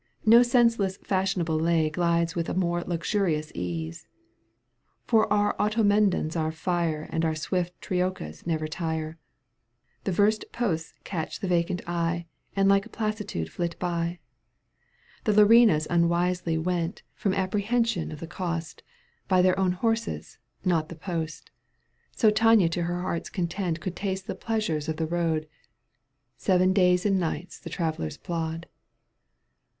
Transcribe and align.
No 0.25 0.41
senseless 0.41 0.97
fashionable 0.97 1.59
lay 1.59 1.87
Glides 1.91 2.33
with 2.35 2.49
a 2.49 2.55
more 2.55 2.81
luxurious 2.81 3.51
ease; 3.53 4.07
For 5.05 5.31
our 5.31 5.55
Automedons 5.59 6.35
are 6.35 6.51
fire 6.51 7.07
And 7.11 7.23
our 7.23 7.35
swift 7.35 7.79
troikas 7.81 8.47
never 8.47 8.67
tire; 8.67 9.19
The 10.05 10.11
verst 10.11 10.45
posts 10.51 10.95
catch 11.03 11.39
the 11.39 11.47
vacant 11.47 11.83
eye 11.87 12.25
And 12.55 12.67
like 12.67 12.87
a 12.87 12.89
palissade 12.89 13.51
flit 13.51 13.77
by.^^ 13.77 14.17
The 15.25 15.33
lArinas 15.33 15.85
imwisely 15.87 16.57
went, 16.57 16.63
Digitized 16.65 16.65
by 16.65 16.65
CjOOQ 16.65 16.65
1С 16.65 16.65
CANTO 16.65 16.65
viL 16.65 16.65
EUGENE 16.65 16.65
ON^GUINE. 16.65 16.65
207 16.65 17.03
From 17.13 17.33
apprehension 17.35 18.11
of 18.11 18.19
the 18.19 18.25
cost, 18.27 18.83
By 19.27 19.41
their 19.43 19.59
own 19.59 19.71
horses, 19.73 20.37
not 20.65 20.89
the 20.89 20.95
post— 20.95 21.51
So 22.17 22.31
Tania 22.31 22.69
to 22.69 22.83
her 22.85 23.01
heart's 23.03 23.29
content 23.29 23.79
Could 23.79 23.95
taste 23.95 24.25
the 24.25 24.33
pleasures 24.33 24.89
of 24.89 24.97
the 24.97 25.05
road. 25.05 25.47
Seven 26.37 26.73
days 26.73 27.05
and 27.05 27.19
nights 27.19 27.59
the 27.59 27.69
travellers 27.69 28.17
plod. 28.17 28.65